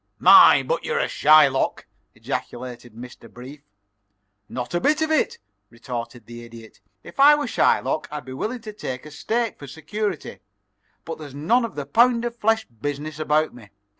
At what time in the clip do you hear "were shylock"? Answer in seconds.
7.35-8.07